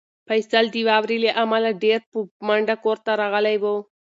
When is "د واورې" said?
0.71-1.17